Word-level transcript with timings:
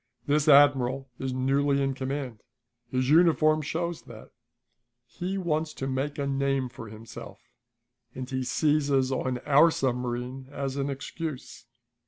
This 0.25 0.47
admiral 0.47 1.11
is 1.19 1.31
newly 1.31 1.79
in 1.79 1.93
command; 1.93 2.41
his 2.89 3.11
uniform 3.11 3.61
shows 3.61 4.01
that. 4.05 4.31
He 5.05 5.37
wants 5.37 5.75
to 5.75 5.85
make 5.85 6.17
a 6.17 6.25
name 6.25 6.69
for 6.69 6.87
himself, 6.87 7.39
and 8.15 8.27
he 8.27 8.43
seizes 8.43 9.11
on 9.11 9.37
our 9.45 9.69
submarine 9.69 10.47
as 10.51 10.75
an 10.75 10.89
excuse. 10.89 11.67